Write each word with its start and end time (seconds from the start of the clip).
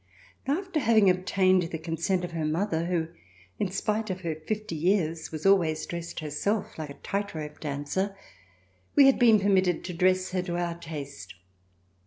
After 0.47 0.79
having 0.79 1.11
obtained 1.11 1.61
the 1.69 1.77
consent 1.77 2.25
of 2.25 2.31
her 2.31 2.43
mother, 2.43 2.85
who, 2.87 3.09
in 3.59 3.69
spite 3.69 4.09
of 4.09 4.21
her 4.21 4.33
fifty 4.33 4.73
years, 4.75 5.31
was 5.31 5.45
always 5.45 5.85
dressed 5.85 6.21
herself 6.21 6.75
like 6.79 6.89
a 6.89 6.95
tight 6.95 7.35
rope 7.35 7.59
dancer, 7.59 8.17
we 8.95 9.05
had 9.05 9.19
been 9.19 9.39
permitted 9.39 9.83
to 9.83 9.93
dress 9.93 10.31
her 10.31 10.41
to 10.41 10.57
our 10.57 10.73
taste. 10.79 11.35